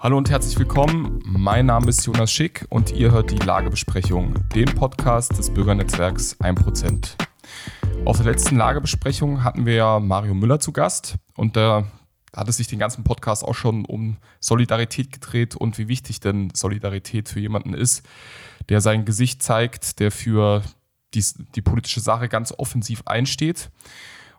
[0.00, 1.20] Hallo und herzlich willkommen.
[1.24, 7.16] Mein Name ist Jonas Schick und ihr hört die Lagebesprechung, den Podcast des Bürgernetzwerks 1%.
[8.04, 11.82] Auf der letzten Lagebesprechung hatten wir ja Mario Müller zu Gast und da
[12.32, 16.50] hat es sich den ganzen Podcast auch schon um Solidarität gedreht und wie wichtig denn
[16.54, 18.06] Solidarität für jemanden ist,
[18.68, 20.62] der sein Gesicht zeigt, der für
[21.12, 21.24] die,
[21.56, 23.72] die politische Sache ganz offensiv einsteht.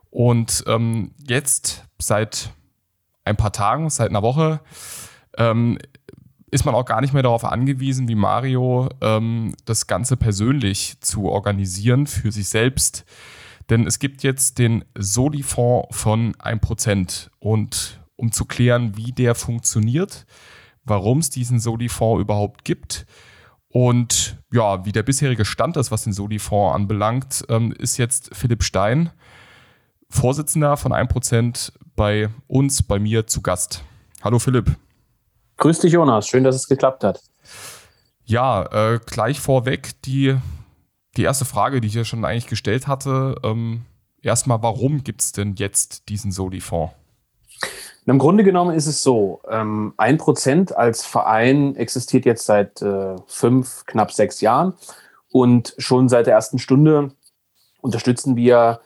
[0.09, 2.53] Und ähm, jetzt seit
[3.25, 4.61] ein paar Tagen, seit einer Woche,
[5.39, 5.79] ähm,
[6.51, 11.25] ist man auch gar nicht mehr darauf angewiesen, wie Mario, ähm, das Ganze persönlich zu
[11.25, 13.05] organisieren für sich selbst.
[13.69, 17.29] Denn es gibt jetzt den Soli-Fonds von 1%.
[17.39, 20.25] Und um zu klären, wie der funktioniert,
[20.83, 23.05] warum es diesen Soli-Fonds überhaupt gibt
[23.69, 28.63] und ja, wie der bisherige Stand ist, was den Soli-Fonds anbelangt, ähm, ist jetzt Philipp
[28.63, 29.11] Stein,
[30.09, 33.83] Vorsitzender von 1% bei uns, bei mir zu Gast.
[34.23, 34.75] Hallo Philipp.
[35.59, 36.27] Grüß dich, Jonas.
[36.27, 37.21] Schön, dass es geklappt hat.
[38.25, 40.37] Ja, äh, gleich vorweg die,
[41.17, 43.35] die erste Frage, die ich ja schon eigentlich gestellt hatte.
[43.43, 43.81] Ähm,
[44.21, 46.93] erstmal, warum gibt es denn jetzt diesen Soli-Fonds?
[48.05, 53.17] Im Grunde genommen ist es so, ähm, ein Prozent als Verein existiert jetzt seit äh,
[53.27, 54.73] fünf, knapp sechs Jahren
[55.29, 57.11] und schon seit der ersten Stunde
[57.81, 58.79] unterstützen wir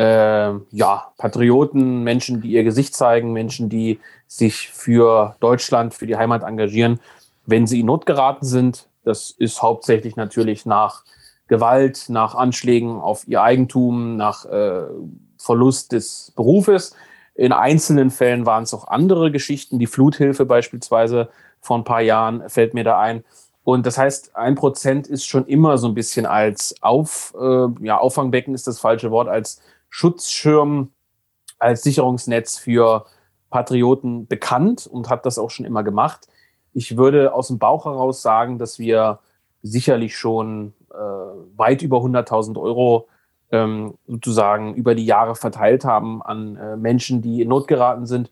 [0.00, 6.16] äh, ja, Patrioten, Menschen, die ihr Gesicht zeigen, Menschen, die sich für Deutschland, für die
[6.16, 7.00] Heimat engagieren,
[7.44, 8.88] wenn sie in Not geraten sind.
[9.04, 11.04] Das ist hauptsächlich natürlich nach
[11.48, 14.84] Gewalt, nach Anschlägen auf ihr Eigentum, nach äh,
[15.36, 16.96] Verlust des Berufes.
[17.34, 19.78] In einzelnen Fällen waren es auch andere Geschichten.
[19.78, 21.28] Die Fluthilfe beispielsweise
[21.60, 23.22] vor ein paar Jahren fällt mir da ein.
[23.64, 27.98] Und das heißt, ein Prozent ist schon immer so ein bisschen als Auf, äh, ja,
[27.98, 29.60] Auffangbecken ist das falsche Wort, als
[29.90, 30.92] Schutzschirm,
[31.58, 33.04] als Sicherungsnetz für
[33.50, 36.28] Patrioten bekannt und hat das auch schon immer gemacht.
[36.72, 39.18] Ich würde aus dem Bauch heraus sagen, dass wir
[39.62, 40.96] sicherlich schon äh,
[41.56, 43.08] weit über 100.000 Euro
[43.50, 48.30] ähm, sozusagen über die Jahre verteilt haben an äh, Menschen, die in Not geraten sind.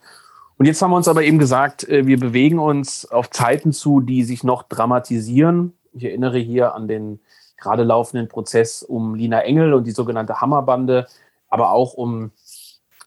[0.56, 4.00] Und jetzt haben wir uns aber eben gesagt, äh, wir bewegen uns auf Zeiten zu,
[4.00, 5.74] die sich noch dramatisieren.
[5.92, 7.20] Ich erinnere hier an den
[7.56, 11.06] gerade laufenden Prozess um Lina Engel und die sogenannte Hammerbande,
[11.48, 12.32] aber auch um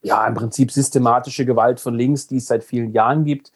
[0.02, 3.52] ja im Prinzip systematische Gewalt von links, die es seit vielen Jahren gibt.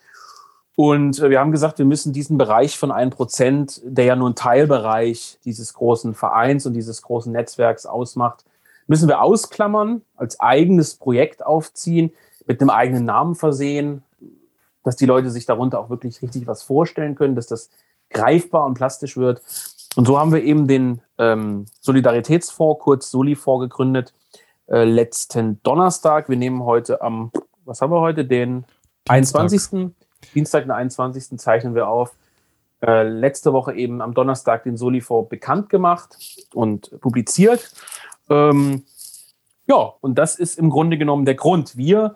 [0.76, 4.36] Und äh, wir haben gesagt, wir müssen diesen Bereich von 1%, der ja nur ein
[4.36, 8.46] Teilbereich dieses großen Vereins und dieses großen Netzwerks ausmacht,
[8.88, 12.12] müssen wir ausklammern, als eigenes Projekt aufziehen,
[12.46, 14.04] mit einem eigenen Namen versehen,
[14.84, 17.70] dass die Leute sich darunter auch wirklich richtig was vorstellen können, dass das
[18.12, 19.42] greifbar und plastisch wird.
[19.96, 24.14] Und so haben wir eben den ähm, Solidaritätsfonds, kurz Soli-Fonds, gegründet,
[24.68, 26.30] äh, letzten Donnerstag.
[26.30, 27.32] Wir nehmen heute am,
[27.66, 28.66] was haben wir heute, den
[29.08, 29.42] Dienstag.
[29.42, 29.92] 21.
[30.34, 31.38] Dienstag, den 21.
[31.40, 32.16] zeichnen wir auf.
[32.82, 36.18] Äh, letzte Woche eben am Donnerstag den Solifor bekannt gemacht
[36.54, 37.72] und publiziert.
[38.30, 38.84] Ähm,
[39.68, 41.78] ja, und das ist im Grunde genommen der Grund.
[41.78, 42.16] Wir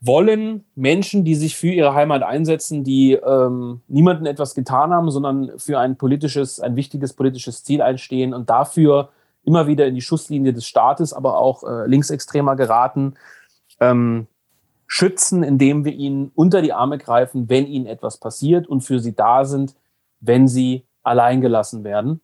[0.00, 5.58] wollen Menschen, die sich für ihre Heimat einsetzen, die ähm, niemandem etwas getan haben, sondern
[5.58, 9.10] für ein politisches, ein wichtiges politisches Ziel einstehen und dafür
[9.44, 13.14] immer wieder in die Schusslinie des Staates, aber auch äh, Linksextremer geraten,
[13.80, 14.26] ähm,
[14.86, 19.14] schützen, indem wir ihnen unter die Arme greifen, wenn ihnen etwas passiert und für sie
[19.14, 19.74] da sind,
[20.20, 22.20] wenn sie alleingelassen werden.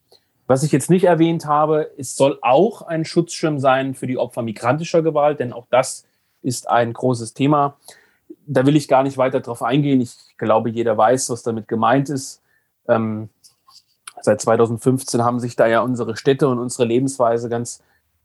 [0.46, 4.42] Was ich jetzt nicht erwähnt habe, es soll auch ein Schutzschirm sein für die Opfer
[4.42, 6.06] migrantischer Gewalt, denn auch das
[6.42, 7.76] ist ein großes Thema.
[8.46, 10.00] Da will ich gar nicht weiter drauf eingehen.
[10.00, 12.42] Ich glaube, jeder weiß, was damit gemeint ist.
[12.86, 13.28] Ähm,
[14.26, 17.80] Seit 2015 haben sich da ja unsere Städte und unsere Lebensweise ganz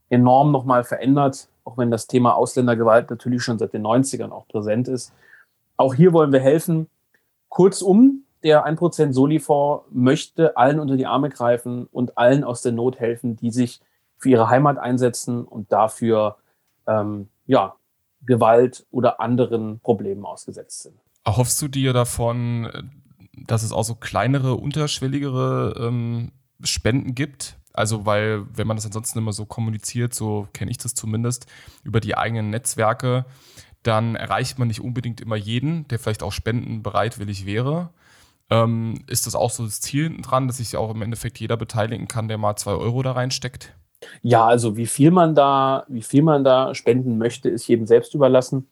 [0.10, 4.88] enorm nochmal verändert, auch wenn das Thema Ausländergewalt natürlich schon seit den 90ern auch präsent
[4.88, 5.14] ist.
[5.78, 6.90] Auch hier wollen wir helfen.
[7.50, 13.00] Kurzum, der 1% Soli-Fonds möchte allen unter die Arme greifen und allen aus der Not
[13.00, 13.80] helfen, die sich
[14.18, 16.38] für ihre Heimat einsetzen und dafür
[16.88, 17.76] ähm, ja,
[18.26, 20.96] Gewalt oder anderen Problemen ausgesetzt sind.
[21.24, 22.92] Erhoffst du dir davon,
[23.48, 26.32] dass es auch so kleinere, unterschwelligere ähm,
[26.64, 27.58] Spenden gibt.
[27.74, 31.46] Also, weil, wenn man das ansonsten immer so kommuniziert, so kenne ich das zumindest,
[31.84, 33.26] über die eigenen Netzwerke,
[33.84, 37.90] dann erreicht man nicht unbedingt immer jeden, der vielleicht auch spendenbereitwillig wäre.
[38.50, 42.08] Ähm, ist das auch so das Ziel dran, dass sich auch im Endeffekt jeder beteiligen
[42.08, 43.74] kann, der mal zwei Euro da reinsteckt?
[44.22, 48.14] Ja, also wie viel man da, wie viel man da spenden möchte, ist jedem selbst
[48.14, 48.68] überlassen.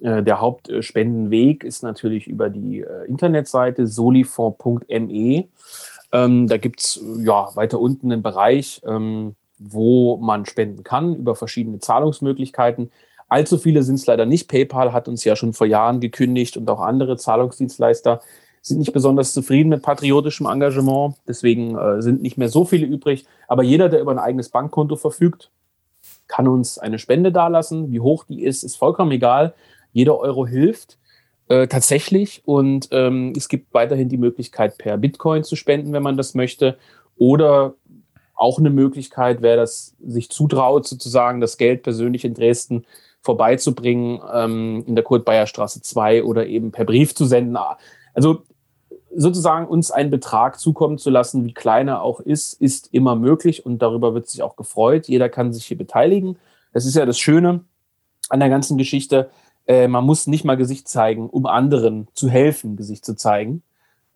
[0.00, 5.44] Äh, der Hauptspendenweg ist natürlich über die äh, Internetseite solifonds.me.
[6.12, 11.34] Ähm, da gibt es ja, weiter unten einen Bereich, ähm, wo man spenden kann über
[11.34, 12.90] verschiedene Zahlungsmöglichkeiten.
[13.28, 14.48] Allzu viele sind es leider nicht.
[14.48, 18.20] PayPal hat uns ja schon vor Jahren gekündigt und auch andere Zahlungsdienstleister.
[18.60, 21.14] sind nicht besonders zufrieden mit patriotischem Engagement.
[21.28, 23.26] Deswegen äh, sind nicht mehr so viele übrig.
[23.46, 25.50] Aber jeder, der über ein eigenes Bankkonto verfügt,
[26.26, 27.92] kann uns eine Spende dalassen.
[27.92, 29.54] Wie hoch die ist, ist vollkommen egal.
[29.92, 30.98] Jeder Euro hilft
[31.48, 32.42] äh, tatsächlich.
[32.44, 36.78] Und ähm, es gibt weiterhin die Möglichkeit, per Bitcoin zu spenden, wenn man das möchte.
[37.16, 37.74] Oder
[38.34, 42.86] auch eine Möglichkeit, wer das sich zutraut, sozusagen das Geld persönlich in Dresden
[43.20, 47.58] vorbeizubringen, ähm, in der Kurt-Bayer-Straße 2 oder eben per Brief zu senden.
[48.14, 48.42] Also
[49.14, 53.66] sozusagen uns einen Betrag zukommen zu lassen, wie klein er auch ist, ist immer möglich
[53.66, 55.08] und darüber wird sich auch gefreut.
[55.08, 56.38] Jeder kann sich hier beteiligen.
[56.72, 57.64] Das ist ja das Schöne
[58.28, 59.30] an der ganzen Geschichte.
[59.70, 63.62] Äh, man muss nicht mal Gesicht zeigen, um anderen zu helfen, Gesicht zu zeigen.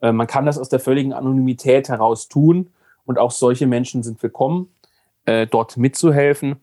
[0.01, 2.71] Äh, man kann das aus der völligen Anonymität heraus tun
[3.05, 4.67] und auch solche Menschen sind willkommen,
[5.23, 6.57] äh, dort mitzuhelfen.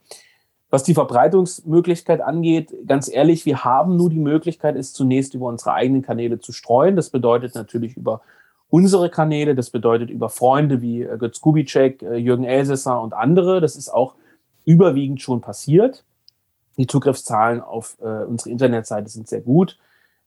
[0.69, 5.73] Was die Verbreitungsmöglichkeit angeht, ganz ehrlich, wir haben nur die Möglichkeit, es zunächst über unsere
[5.73, 6.95] eigenen Kanäle zu streuen.
[6.95, 8.21] Das bedeutet natürlich über
[8.69, 13.59] unsere Kanäle, das bedeutet über Freunde wie äh, Götz Kubitschek, äh, Jürgen Elsässer und andere.
[13.59, 14.13] Das ist auch
[14.65, 16.03] überwiegend schon passiert.
[16.77, 19.77] Die Zugriffszahlen auf äh, unsere Internetseite sind sehr gut.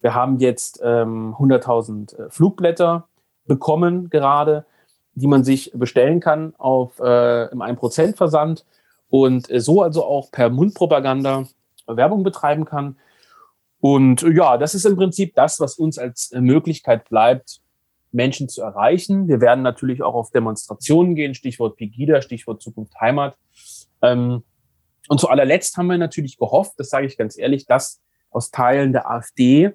[0.01, 3.09] Wir haben jetzt ähm, 100.000 äh, Flugblätter
[3.47, 4.67] bekommen gerade,
[5.15, 8.65] die man sich bestellen kann auf äh, im 1%-Versand
[9.09, 11.45] und äh, so also auch per Mundpropaganda
[11.87, 12.97] Werbung betreiben kann.
[13.81, 17.61] Und äh, ja, das ist im Prinzip das, was uns als äh, Möglichkeit bleibt,
[18.13, 19.29] Menschen zu erreichen.
[19.29, 23.37] Wir werden natürlich auch auf Demonstrationen gehen, Stichwort Pegida, Stichwort Zukunft Heimat.
[24.03, 24.43] Ähm,
[25.09, 28.01] und zu allerletzt haben wir natürlich gehofft, das sage ich ganz ehrlich, dass
[28.31, 29.73] aus Teilen der AfD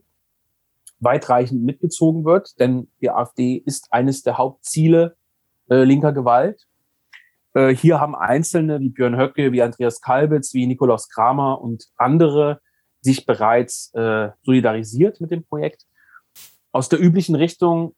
[0.99, 5.15] weitreichend mitgezogen wird, denn die AfD ist eines der Hauptziele
[5.69, 6.67] äh, linker Gewalt.
[7.53, 12.61] Äh, hier haben Einzelne wie Björn Höcke, wie Andreas Kalbitz, wie Nikolaus Kramer und andere
[13.01, 15.85] sich bereits äh, solidarisiert mit dem Projekt.
[16.71, 17.95] Aus der üblichen Richtung,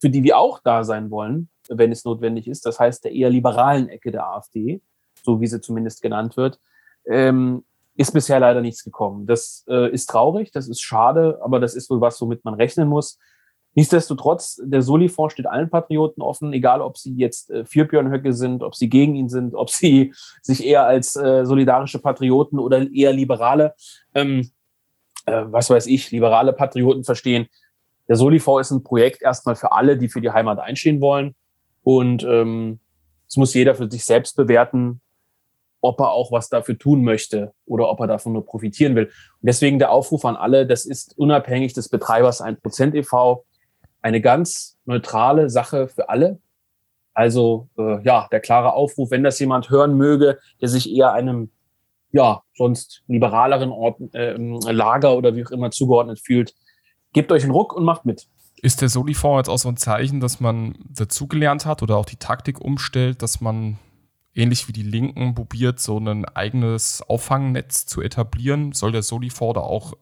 [0.00, 3.30] für die wir auch da sein wollen, wenn es notwendig ist, das heißt der eher
[3.30, 4.80] liberalen Ecke der AfD,
[5.24, 6.60] so wie sie zumindest genannt wird,
[7.06, 7.64] ähm,
[7.96, 9.26] ist bisher leider nichts gekommen.
[9.26, 12.88] Das äh, ist traurig, das ist schade, aber das ist wohl was, womit man rechnen
[12.88, 13.18] muss.
[13.76, 18.32] Nichtsdestotrotz, der Soli-Fonds steht allen Patrioten offen, egal ob sie jetzt äh, für Björn Höcke
[18.32, 20.12] sind, ob sie gegen ihn sind, ob sie
[20.42, 23.74] sich eher als äh, solidarische Patrioten oder eher liberale,
[24.14, 24.50] ähm,
[25.26, 27.46] äh, was weiß ich, liberale Patrioten verstehen.
[28.08, 31.34] Der Soli-Fonds ist ein Projekt erstmal für alle, die für die Heimat einstehen wollen.
[31.82, 32.80] Und ähm,
[33.28, 35.00] es muss jeder für sich selbst bewerten,
[35.84, 39.04] ob er auch was dafür tun möchte oder ob er davon nur profitieren will.
[39.04, 43.44] Und deswegen der Aufruf an alle, das ist unabhängig des Betreibers 1% e.V
[44.04, 46.38] eine ganz neutrale Sache für alle.
[47.14, 51.50] Also äh, ja, der klare Aufruf, wenn das jemand hören möge, der sich eher einem
[52.12, 56.54] ja sonst liberaleren Ort, äh, Lager oder wie auch immer zugeordnet fühlt,
[57.14, 58.26] gebt euch einen Ruck und macht mit.
[58.60, 62.16] Ist der Solifonds jetzt auch so ein Zeichen, dass man dazugelernt hat oder auch die
[62.16, 63.78] Taktik umstellt, dass man
[64.34, 68.72] ähnlich wie die Linken probiert, so ein eigenes Auffangnetz zu etablieren?
[68.72, 69.94] Soll der Solifonds da auch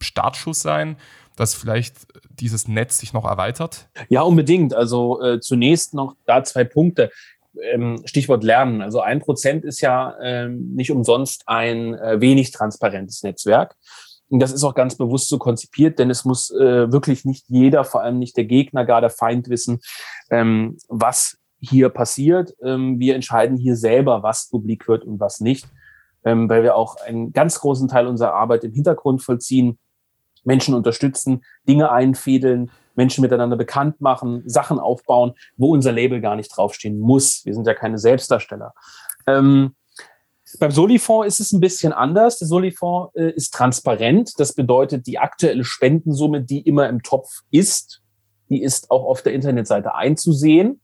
[0.00, 0.96] Startschuss sein?
[1.36, 1.94] dass vielleicht
[2.30, 3.88] dieses Netz sich noch erweitert?
[4.08, 4.74] Ja, unbedingt.
[4.74, 7.10] Also äh, zunächst noch da zwei Punkte.
[7.62, 8.82] Ähm, Stichwort Lernen.
[8.82, 13.76] Also ein Prozent ist ja ähm, nicht umsonst ein äh, wenig transparentes Netzwerk.
[14.28, 17.84] Und das ist auch ganz bewusst so konzipiert, denn es muss äh, wirklich nicht jeder,
[17.84, 19.78] vor allem nicht der Gegner, gar der Feind wissen,
[20.30, 22.54] ähm, was hier passiert.
[22.62, 25.66] Ähm, wir entscheiden hier selber, was publik wird und was nicht,
[26.24, 29.78] ähm, weil wir auch einen ganz großen Teil unserer Arbeit im Hintergrund vollziehen
[30.44, 36.48] Menschen unterstützen, Dinge einfädeln, Menschen miteinander bekannt machen, Sachen aufbauen, wo unser Label gar nicht
[36.56, 37.44] draufstehen muss.
[37.44, 38.72] Wir sind ja keine Selbstdarsteller.
[39.26, 39.74] Ähm,
[40.60, 42.38] beim Solifonds ist es ein bisschen anders.
[42.38, 44.32] Der Solifonds äh, ist transparent.
[44.38, 48.02] Das bedeutet, die aktuelle Spendensumme, die immer im Topf ist,
[48.48, 50.80] die ist auch auf der Internetseite einzusehen.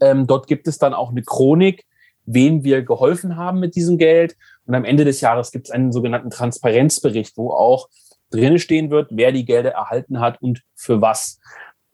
[0.00, 1.84] Ähm, dort gibt es dann auch eine Chronik,
[2.26, 4.36] wem wir geholfen haben mit diesem Geld.
[4.66, 7.88] Und am Ende des Jahres gibt es einen sogenannten Transparenzbericht, wo auch
[8.30, 11.38] drin stehen wird, wer die Gelder erhalten hat und für was.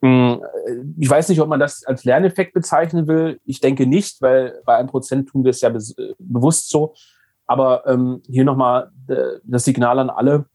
[0.02, 0.40] Hm,
[0.99, 3.40] ich weiß nicht, ob man das als Lerneffekt bezeichnen will.
[3.45, 5.80] Ich denke nicht, weil bei einem Prozent tun wir es ja be
[6.19, 6.95] bewusst so.
[7.47, 8.92] Aber ähm, hier nochmal
[9.45, 10.47] das Signal an alle.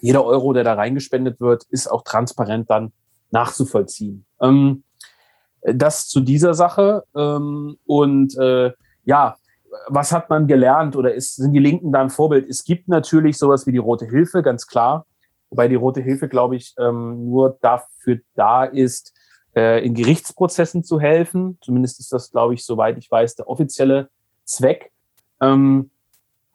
[0.00, 2.92] Jeder Euro, der da reingespendet wird, ist auch transparent dann
[3.30, 4.24] nachzuvollziehen.
[4.40, 4.84] Ähm,
[5.62, 7.04] das zu dieser Sache.
[7.14, 8.72] Ähm, und äh,
[9.04, 9.36] ja,
[9.88, 12.48] was hat man gelernt oder ist, sind die Linken da ein Vorbild?
[12.48, 15.06] Es gibt natürlich sowas wie die Rote Hilfe, ganz klar.
[15.50, 19.12] Wobei die Rote Hilfe, glaube ich, ähm, nur dafür da ist,
[19.54, 21.58] äh, in Gerichtsprozessen zu helfen.
[21.60, 24.08] Zumindest ist das, glaube ich, soweit ich weiß, der offizielle
[24.44, 24.92] Zweck
[25.40, 25.90] ähm,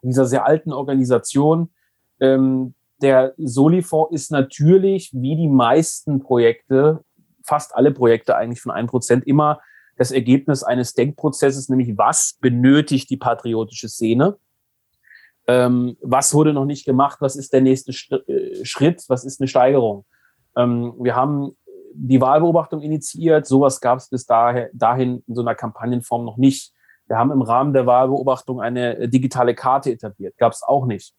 [0.02, 1.72] dieser sehr alten Organisation.
[2.20, 7.04] Ähm, der Solifonds ist natürlich wie die meisten Projekte,
[7.46, 9.60] fast alle Projekte eigentlich von einem Prozent immer
[9.98, 14.38] das Ergebnis eines Denkprozesses, nämlich was benötigt die patriotische Szene?
[15.48, 17.20] Ähm, was wurde noch nicht gemacht?
[17.22, 19.04] Was ist der nächste äh, Schritt?
[19.08, 20.06] Was ist eine Steigerung?
[20.58, 21.56] Ähm, wir haben
[21.94, 23.46] die Wahlbeobachtung initiiert.
[23.46, 26.74] Sowas gab es bis dahin, dahin in so einer Kampagnenform noch nicht.
[27.08, 30.38] Wir haben im Rahmen der Wahlbeobachtung eine digitale Karte etabliert.
[30.38, 31.14] Gab es auch nicht.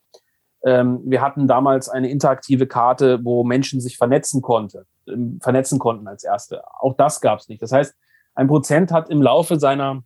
[0.66, 6.08] Ähm, wir hatten damals eine interaktive Karte, wo Menschen sich vernetzen konnte, ähm, vernetzen konnten
[6.08, 6.64] als erste.
[6.80, 7.62] Auch das gab es nicht.
[7.62, 7.94] Das heißt,
[8.34, 10.02] ein Prozent hat im Laufe seiner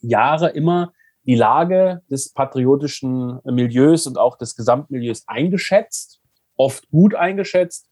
[0.00, 0.92] Jahre immer
[1.26, 6.20] die Lage des patriotischen Milieus und auch des Gesamtmilieus eingeschätzt,
[6.56, 7.88] oft gut eingeschätzt.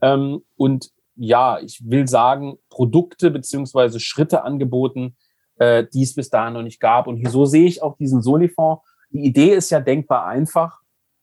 [0.00, 5.16] Ähm, und ja, ich will sagen, Produkte beziehungsweise Schritte angeboten,
[5.56, 7.06] äh, die es bis dahin noch nicht gab.
[7.06, 8.82] Und so sehe ich auch diesen Solifonds.
[9.10, 10.81] Die Idee ist ja denkbar einfach.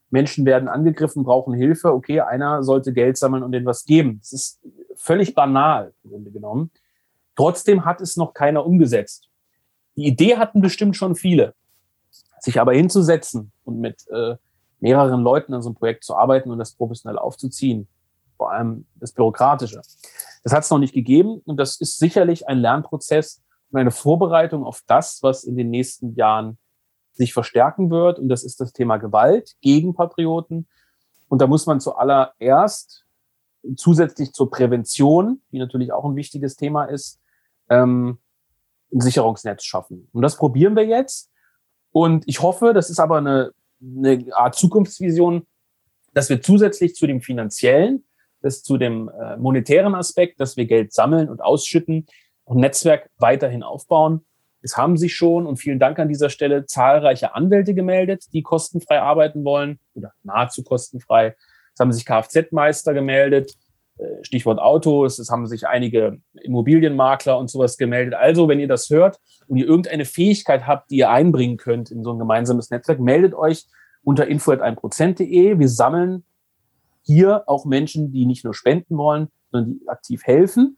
[0.10, 1.94] Menschen werden angegriffen, brauchen Hilfe.
[1.94, 4.20] Okay, einer sollte Geld sammeln und denen was geben.
[4.22, 4.60] Das ist
[4.96, 6.72] völlig banal, im Grunde genommen.
[7.36, 9.30] Trotzdem hat es noch keiner umgesetzt.
[9.96, 11.54] Die Idee hatten bestimmt schon viele.
[12.40, 14.36] Sich aber hinzusetzen und mit äh,
[14.80, 17.88] mehreren Leuten an so einem Projekt zu arbeiten und das professionell aufzuziehen,
[18.38, 19.82] vor allem das Bürokratische.
[20.44, 24.64] Das hat es noch nicht gegeben und das ist sicherlich ein Lernprozess und eine Vorbereitung
[24.64, 26.58] auf das, was in den nächsten Jahren
[27.20, 28.18] sich verstärken wird.
[28.18, 30.68] Und das ist das Thema Gewalt gegen Patrioten.
[31.28, 33.06] Und da muss man zuallererst
[33.76, 37.20] zusätzlich zur Prävention, die natürlich auch ein wichtiges Thema ist,
[37.70, 38.20] ähm,
[38.94, 40.08] ein Sicherungsnetz schaffen.
[40.14, 41.30] Und das probieren wir jetzt.
[41.92, 45.46] Und ich hoffe, das ist aber eine, eine Art Zukunftsvision,
[46.14, 48.06] dass wir zusätzlich zu dem finanziellen,
[48.42, 52.08] das zu dem äh, monetären Aspekt, dass wir Geld sammeln und ausschütten,
[52.46, 54.26] ein Netzwerk weiterhin aufbauen.
[54.62, 59.02] Es haben sich schon, und vielen Dank an dieser Stelle, zahlreiche Anwälte gemeldet, die kostenfrei
[59.02, 61.36] arbeiten wollen oder nahezu kostenfrei.
[61.74, 63.54] Es haben sich Kfz-Meister gemeldet.
[63.98, 68.14] Äh, Stichwort Autos, es haben sich einige Immobilienmakler und sowas gemeldet.
[68.14, 72.04] Also, wenn ihr das hört und ihr irgendeine Fähigkeit habt, die ihr einbringen könnt in
[72.04, 73.66] so ein gemeinsames Netzwerk, meldet euch
[74.04, 75.60] unter info.1%.de.
[75.60, 76.24] Wir sammeln
[77.04, 80.78] hier auch Menschen, die nicht nur spenden wollen, sondern die aktiv helfen.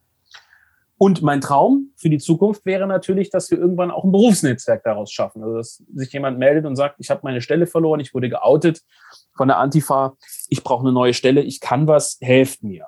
[1.01, 5.11] Und mein Traum für die Zukunft wäre natürlich, dass wir irgendwann auch ein Berufsnetzwerk daraus
[5.11, 5.41] schaffen.
[5.41, 8.83] Also, dass sich jemand meldet und sagt, ich habe meine Stelle verloren, ich wurde geoutet
[9.35, 10.15] von der Antifa,
[10.47, 12.85] ich brauche eine neue Stelle, ich kann was, helft mir.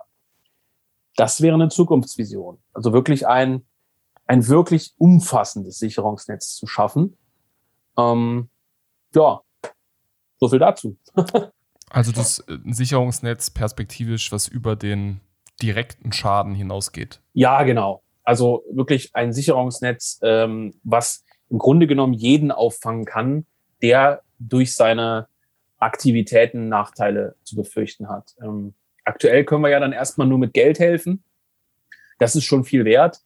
[1.15, 2.61] Das wäre eine Zukunftsvision.
[2.71, 3.65] Also wirklich ein,
[4.27, 7.17] ein wirklich umfassendes Sicherungsnetz zu schaffen.
[7.97, 8.47] Ähm,
[9.15, 9.41] ja,
[10.37, 10.97] so viel dazu.
[11.89, 15.19] also das äh, Sicherungsnetz perspektivisch, was über den
[15.63, 17.21] direkten Schaden hinausgeht.
[17.33, 18.02] Ja, genau.
[18.23, 23.45] Also wirklich ein Sicherungsnetz, ähm, was im Grunde genommen jeden auffangen kann,
[23.81, 25.27] der durch seine
[25.77, 28.33] Aktivitäten Nachteile zu befürchten hat.
[28.41, 28.73] Ähm,
[29.05, 31.23] Aktuell können wir ja dann erstmal nur mit Geld helfen.
[32.19, 33.19] Das ist schon viel wert.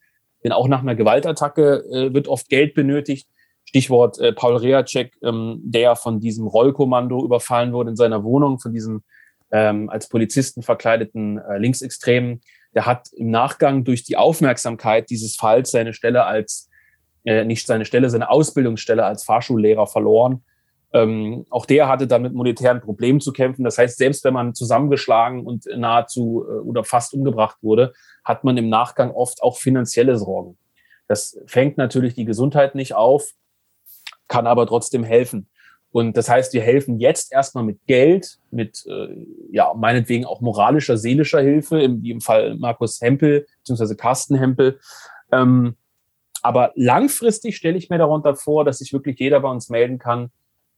[0.44, 3.28] Denn auch nach einer Gewaltattacke äh, wird oft Geld benötigt.
[3.66, 8.72] Stichwort äh, Paul Reacek, ähm, der von diesem Rollkommando überfallen wurde in seiner Wohnung, von
[8.74, 9.04] diesem
[9.52, 12.42] ähm, als Polizisten verkleideten äh, Linksextremen.
[12.76, 16.70] Der hat im Nachgang durch die Aufmerksamkeit dieses Falls seine Stelle als,
[17.26, 20.44] äh, nicht seine Stelle, seine Ausbildungsstelle als Fahrschullehrer verloren
[20.94, 23.64] ähm, auch der hatte dann mit monetären Problemen zu kämpfen.
[23.64, 27.94] Das heißt, selbst wenn man zusammengeschlagen und nahezu äh, oder fast umgebracht wurde,
[28.24, 30.58] hat man im Nachgang oft auch finanzielle Sorgen.
[31.08, 33.32] Das fängt natürlich die Gesundheit nicht auf,
[34.28, 35.50] kann aber trotzdem helfen.
[35.92, 39.16] Und das heißt, wir helfen jetzt erstmal mit Geld, mit äh,
[39.52, 43.96] ja meinetwegen auch moralischer, seelischer Hilfe, im, wie im Fall Markus Hempel bzw.
[43.96, 44.80] Carsten Hempel.
[45.32, 45.76] Ähm,
[46.42, 50.30] aber langfristig stelle ich mir darunter vor, dass sich wirklich jeder bei uns melden kann,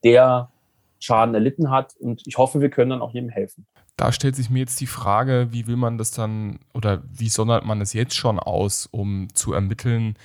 [0.03, 0.51] der
[0.99, 1.95] Schaden erlitten hat.
[1.99, 3.65] Und ich hoffe, wir können dann auch jedem helfen.
[3.95, 7.65] Da stellt sich mir jetzt die Frage, wie will man das dann oder wie sondert
[7.65, 10.15] man es jetzt schon aus, um zu ermitteln,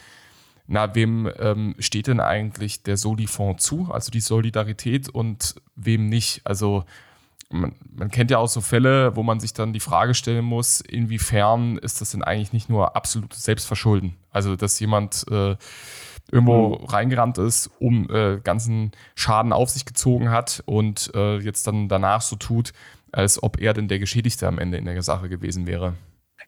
[0.66, 6.40] na, wem ähm, steht denn eigentlich der Soli-Fonds zu, also die Solidarität und wem nicht?
[6.44, 6.84] Also
[7.50, 10.80] man, man, kennt ja auch so Fälle, wo man sich dann die Frage stellen muss,
[10.80, 14.14] inwiefern ist das denn eigentlich nicht nur absolutes Selbstverschulden?
[14.30, 15.56] Also, dass jemand äh,
[16.32, 16.84] irgendwo mhm.
[16.86, 22.22] reingerannt ist, um äh, ganzen Schaden auf sich gezogen hat und äh, jetzt dann danach
[22.22, 22.72] so tut,
[23.12, 25.94] als ob er denn der Geschädigte am Ende in der Sache gewesen wäre.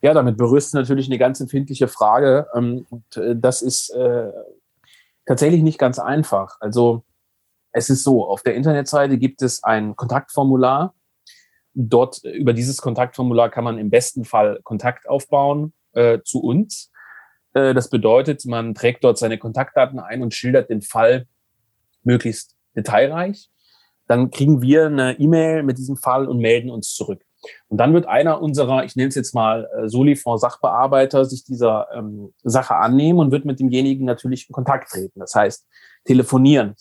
[0.07, 2.47] Ja, damit berührst du natürlich eine ganz empfindliche Frage.
[2.55, 4.31] Ähm, und äh, das ist äh,
[5.27, 6.59] tatsächlich nicht ganz einfach.
[6.61, 7.03] Also
[7.73, 10.95] es ist so, auf der Internetseite gibt es ein Kontaktformular.
[11.75, 16.93] Dort über dieses Kontaktformular kann man im besten Fall Kontakt aufbauen äh, zu uns.
[17.55, 21.27] Äh, das bedeutet, man trägt dort seine Kontaktdaten ein und schildert den Fall
[22.05, 23.51] möglichst detailreich.
[24.07, 27.26] dann kriegen wir eine E-Mail mit diesem Fall und melden uns zurück.
[27.69, 32.33] Und dann wird einer unserer, ich nenne es jetzt mal äh, Solifonds-Sachbearbeiter, sich dieser ähm,
[32.43, 35.21] Sache annehmen und wird mit demjenigen natürlich in Kontakt treten.
[35.21, 35.67] Das heißt,
[36.05, 36.75] telefonieren.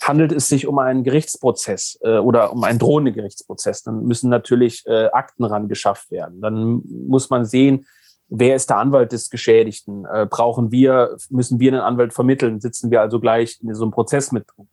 [0.00, 4.86] Handelt es sich um einen Gerichtsprozess äh, oder um einen drohenden Gerichtsprozess, dann müssen natürlich
[4.86, 6.40] äh, Akten ran geschafft werden.
[6.40, 7.86] Dann muss man sehen,
[8.28, 10.04] wer ist der Anwalt des Geschädigten?
[10.04, 12.60] Äh, brauchen wir, müssen wir einen Anwalt vermitteln?
[12.60, 14.68] Sitzen wir also gleich in so einem Prozess mit drin?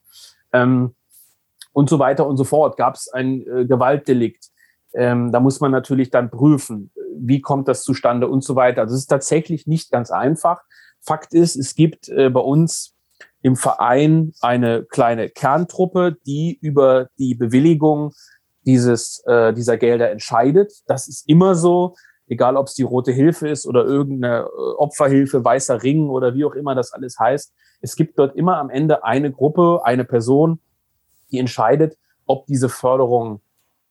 [0.53, 0.95] Ähm,
[1.73, 2.77] und so weiter und so fort.
[2.77, 4.49] Gab es ein äh, Gewaltdelikt?
[4.95, 8.81] Ähm, da muss man natürlich dann prüfen, wie kommt das zustande und so weiter.
[8.81, 10.63] Also es ist tatsächlich nicht ganz einfach.
[11.01, 12.95] Fakt ist, es gibt äh, bei uns
[13.41, 18.11] im Verein eine kleine Kerntruppe, die über die Bewilligung
[18.65, 20.73] dieses, äh, dieser Gelder entscheidet.
[20.87, 21.95] Das ist immer so,
[22.27, 26.45] egal ob es die Rote Hilfe ist oder irgendeine äh, Opferhilfe, Weißer Ring oder wie
[26.45, 27.53] auch immer das alles heißt.
[27.81, 30.59] Es gibt dort immer am Ende eine Gruppe, eine Person,
[31.31, 33.41] die entscheidet, ob diese Förderung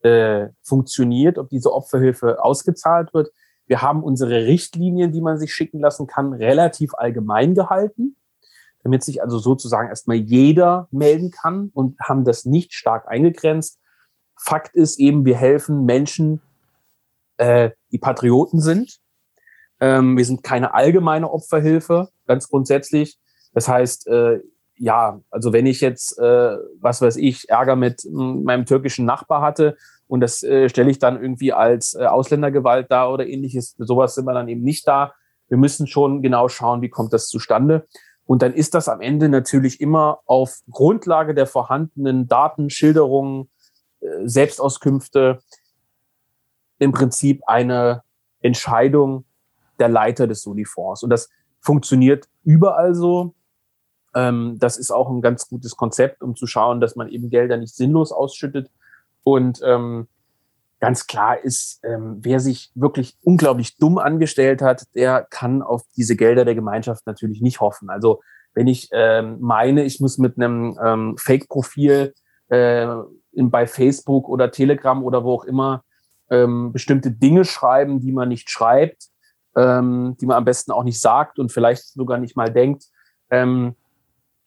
[0.04, 3.30] äh, funktioniert, ob diese Opferhilfe ausgezahlt wird.
[3.66, 8.16] Wir haben unsere Richtlinien, die man sich schicken lassen kann, relativ allgemein gehalten,
[8.82, 13.80] damit sich also sozusagen erstmal jeder melden kann und haben das nicht stark eingegrenzt.
[14.36, 16.42] Fakt ist eben, wir helfen Menschen,
[17.38, 18.98] äh, die Patrioten sind.
[19.80, 23.18] Ähm, wir sind keine allgemeine Opferhilfe, ganz grundsätzlich.
[23.54, 24.40] Das heißt, äh,
[24.76, 29.76] ja, also wenn ich jetzt, äh, was weiß ich, Ärger mit meinem türkischen Nachbar hatte
[30.06, 34.24] und das äh, stelle ich dann irgendwie als äh, Ausländergewalt dar oder ähnliches, sowas sind
[34.26, 35.14] wir dann eben nicht da.
[35.48, 37.86] Wir müssen schon genau schauen, wie kommt das zustande.
[38.26, 43.50] Und dann ist das am Ende natürlich immer auf Grundlage der vorhandenen Daten, Schilderungen,
[44.00, 45.40] äh, Selbstauskünfte
[46.78, 48.02] im Prinzip eine
[48.40, 49.24] Entscheidung
[49.78, 51.02] der Leiter des Unifonds.
[51.02, 51.28] Und das
[51.60, 53.34] funktioniert überall so.
[54.14, 57.56] Ähm, das ist auch ein ganz gutes Konzept, um zu schauen, dass man eben Gelder
[57.56, 58.70] nicht sinnlos ausschüttet.
[59.22, 60.08] Und ähm,
[60.80, 66.16] ganz klar ist, ähm, wer sich wirklich unglaublich dumm angestellt hat, der kann auf diese
[66.16, 67.90] Gelder der Gemeinschaft natürlich nicht hoffen.
[67.90, 68.20] Also
[68.54, 72.14] wenn ich ähm, meine, ich muss mit einem ähm, Fake-Profil
[72.48, 72.86] äh,
[73.32, 75.82] in, bei Facebook oder Telegram oder wo auch immer
[76.30, 79.08] ähm, bestimmte Dinge schreiben, die man nicht schreibt,
[79.56, 82.84] ähm, die man am besten auch nicht sagt und vielleicht sogar nicht mal denkt,
[83.30, 83.74] ähm,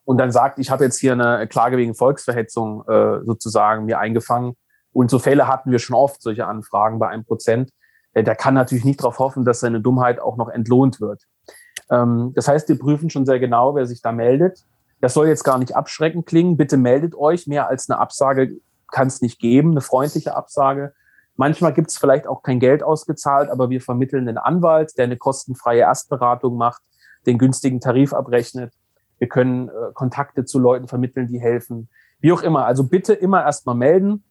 [0.08, 4.54] und dann sagt, ich habe jetzt hier eine Klage wegen Volksverhetzung äh, sozusagen mir eingefangen.
[4.94, 7.72] Und so Fälle hatten wir schon oft, solche Anfragen bei einem Prozent.
[8.14, 11.24] Äh, der kann natürlich nicht darauf hoffen, dass seine Dummheit auch noch entlohnt wird.
[11.92, 14.64] Ähm, das heißt, wir prüfen schon sehr genau, wer sich da meldet.
[15.02, 16.56] Das soll jetzt gar nicht abschreckend klingen.
[16.56, 17.46] Bitte meldet euch.
[17.46, 20.94] Mehr als eine Absage kann es nicht geben, eine freundliche Absage.
[21.36, 25.18] Manchmal gibt es vielleicht auch kein Geld ausgezahlt, aber wir vermitteln einen Anwalt, der eine
[25.18, 26.82] kostenfreie Erstberatung macht,
[27.26, 28.72] den günstigen Tarif abrechnet
[29.20, 31.90] wir können äh, Kontakte zu Leuten vermitteln, die helfen.
[32.20, 32.66] Wie auch immer.
[32.66, 34.24] Also bitte immer erstmal melden.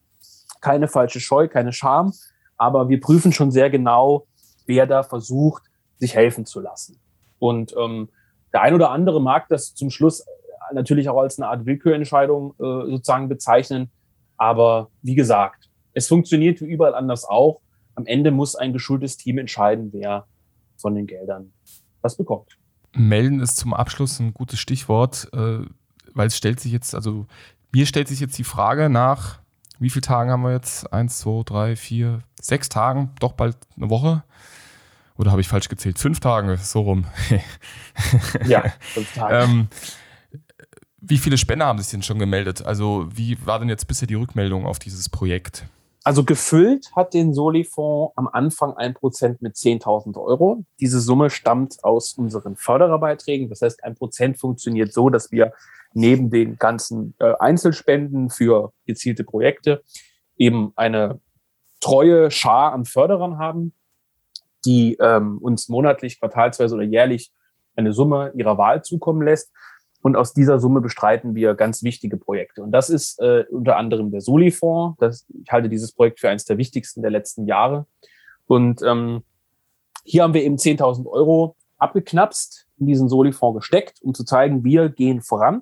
[0.61, 2.13] Keine falsche Scheu, keine Scham.
[2.57, 4.27] Aber wir prüfen schon sehr genau,
[4.65, 5.63] wer da versucht,
[5.97, 6.99] sich helfen zu lassen.
[7.39, 8.09] Und ähm,
[8.53, 10.25] der ein oder andere mag das zum Schluss
[10.73, 13.91] natürlich auch als eine Art Willkürentscheidung äh, sozusagen bezeichnen.
[14.37, 17.61] Aber wie gesagt, es funktioniert wie überall anders auch.
[17.95, 20.27] Am Ende muss ein geschultes Team entscheiden, wer
[20.77, 21.53] von den Geldern
[22.01, 22.56] was bekommt.
[22.99, 25.59] Melden ist zum Abschluss ein gutes Stichwort, äh,
[26.13, 27.27] weil es stellt sich jetzt, also
[27.71, 29.39] mir stellt sich jetzt die Frage nach,
[29.79, 30.91] wie viele Tagen haben wir jetzt?
[30.91, 34.23] Eins, zwei, drei, vier, sechs Tagen, doch bald eine Woche.
[35.17, 35.99] Oder habe ich falsch gezählt?
[35.99, 37.05] Fünf Tage, so rum.
[38.45, 39.35] ja, fünf Tage.
[39.35, 39.67] ähm,
[40.99, 42.65] wie viele Spender haben sich denn schon gemeldet?
[42.65, 45.65] Also, wie war denn jetzt bisher die Rückmeldung auf dieses Projekt?
[46.07, 50.63] Also gefüllt hat den Soli-Fonds am Anfang ein Prozent mit 10.000 Euro.
[50.79, 53.49] Diese Summe stammt aus unseren Fördererbeiträgen.
[53.49, 55.51] Das heißt, ein Prozent funktioniert so, dass wir
[55.91, 59.83] neben den ganzen äh, Einzelspenden für gezielte Projekte
[60.37, 61.19] eben eine
[61.81, 63.73] treue Schar an Förderern haben,
[64.63, 67.33] die ähm, uns monatlich, quartalsweise oder jährlich
[67.75, 69.51] eine Summe ihrer Wahl zukommen lässt.
[70.01, 72.61] Und aus dieser Summe bestreiten wir ganz wichtige Projekte.
[72.61, 75.25] Und das ist äh, unter anderem der Soli-Fonds.
[75.43, 77.85] Ich halte dieses Projekt für eines der wichtigsten der letzten Jahre.
[78.45, 79.23] Und ähm,
[80.03, 84.89] hier haben wir eben 10.000 Euro abgeknapst, in diesen Soli-Fonds gesteckt, um zu zeigen, wir
[84.89, 85.61] gehen voran.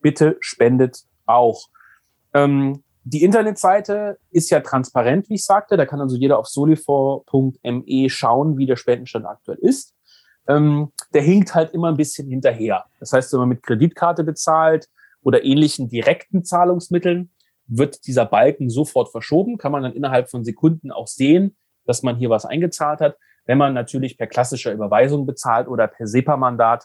[0.00, 1.68] Bitte spendet auch.
[2.32, 5.76] Ähm, die Internetseite ist ja transparent, wie ich sagte.
[5.76, 9.93] Da kann also jeder auf solifor.me schauen, wie der Spendenstand aktuell ist
[10.48, 12.84] ähm, der hinkt halt immer ein bisschen hinterher.
[13.00, 14.88] Das heißt, wenn man mit Kreditkarte bezahlt
[15.22, 17.30] oder ähnlichen direkten Zahlungsmitteln,
[17.66, 22.16] wird dieser Balken sofort verschoben, kann man dann innerhalb von Sekunden auch sehen, dass man
[22.16, 23.16] hier was eingezahlt hat.
[23.46, 26.84] Wenn man natürlich per klassischer Überweisung bezahlt oder per SEPA-Mandat,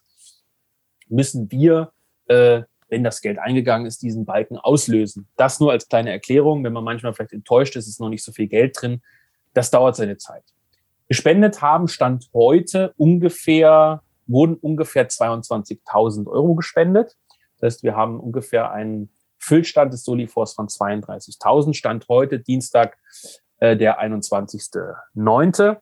[1.10, 1.92] müssen wir
[2.28, 5.28] äh, wenn das Geld eingegangen ist, diesen Balken auslösen.
[5.36, 8.32] Das nur als kleine Erklärung, wenn man manchmal vielleicht enttäuscht ist, ist noch nicht so
[8.32, 9.02] viel Geld drin.
[9.54, 10.44] Das dauert seine Zeit.
[11.10, 17.18] Gespendet haben Stand heute ungefähr, wurden ungefähr 22.000 Euro gespendet.
[17.58, 21.74] Das heißt, wir haben ungefähr einen Füllstand des Solifors von 32.000.
[21.74, 22.98] Stand heute, Dienstag,
[23.58, 25.78] äh, der 21.09.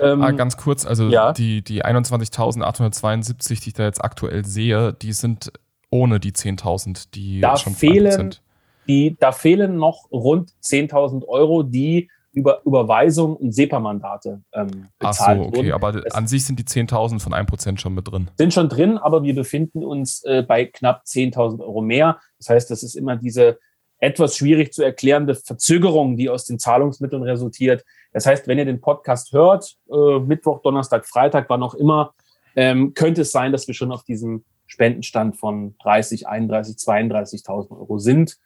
[0.00, 1.32] Ähm, ah, ganz kurz, also ja.
[1.32, 5.52] die, die 21.872, die ich da jetzt aktuell sehe, die sind
[5.90, 8.42] ohne die 10.000, die da schon fehlen, sind.
[8.88, 15.44] Die, da fehlen noch rund 10.000 Euro, die über Überweisung und SEPA-Mandate ähm, bezahlt Ach
[15.44, 15.72] so, okay, wurden.
[15.72, 18.28] aber es an sich sind die 10.000 von 1% schon mit drin.
[18.36, 22.20] Sind schon drin, aber wir befinden uns äh, bei knapp 10.000 Euro mehr.
[22.38, 23.58] Das heißt, das ist immer diese
[24.00, 27.86] etwas schwierig zu erklärende Verzögerung, die aus den Zahlungsmitteln resultiert.
[28.12, 32.12] Das heißt, wenn ihr den Podcast hört, äh, Mittwoch, Donnerstag, Freitag, wann auch immer,
[32.54, 37.96] ähm, könnte es sein, dass wir schon auf diesem Spendenstand von 30, 31, 32.000 Euro
[37.96, 38.36] sind.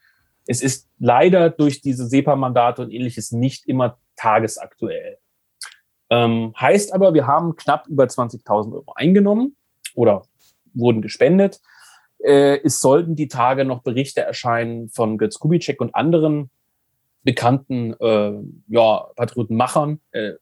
[0.50, 5.18] Es ist leider durch diese SEPA-Mandate und ähnliches nicht immer tagesaktuell.
[6.10, 9.54] Ähm, heißt aber, wir haben knapp über 20.000 Euro eingenommen
[9.94, 10.22] oder
[10.74, 11.60] wurden gespendet.
[12.18, 16.50] Äh, es sollten die Tage noch Berichte erscheinen von Götz Kubitschek und anderen
[17.22, 18.32] bekannten äh,
[18.66, 20.32] ja, Patriotenmachern, äh,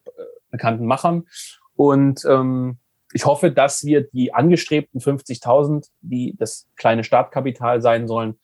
[0.51, 1.27] bekannten Machern.
[1.75, 2.79] Und ähm,
[3.13, 8.39] ich hoffe, dass wir die angestrebten 50.000, die das kleine Startkapital sein sollen,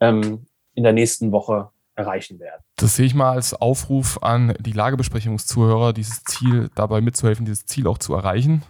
[0.00, 2.62] ähm, in der nächsten Woche erreichen werden.
[2.76, 7.86] Das sehe ich mal als Aufruf an die Lagebesprechungszuhörer, dieses Ziel dabei mitzuhelfen, dieses Ziel
[7.86, 8.62] auch zu erreichen.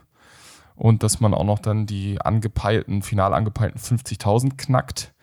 [0.76, 5.14] Und dass man auch noch dann die angepeilten, final angepeilten 50.000 knackt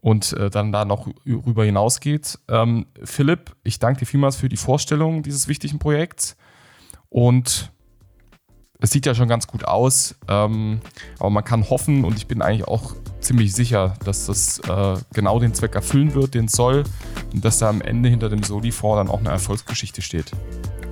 [0.00, 2.38] und äh, dann da noch rüber hinausgeht.
[2.48, 6.36] Ähm, Philipp, ich danke dir vielmals für die Vorstellung dieses wichtigen Projekts
[7.08, 7.72] und
[8.80, 10.80] es sieht ja schon ganz gut aus, ähm,
[11.18, 15.40] aber man kann hoffen und ich bin eigentlich auch ziemlich sicher, dass das äh, genau
[15.40, 16.84] den Zweck erfüllen wird, den soll
[17.32, 20.32] und dass da am Ende hinter dem Soli-Fonds dann auch eine Erfolgsgeschichte steht.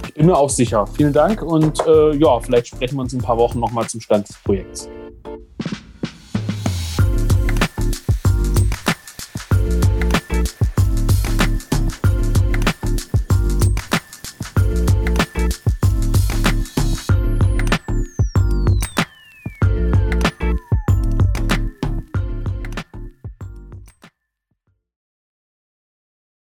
[0.09, 0.87] Ich bin mir auch sicher.
[0.87, 4.01] Vielen Dank und äh, ja, vielleicht sprechen wir uns in ein paar Wochen nochmal zum
[4.01, 4.89] Stand des Projekts.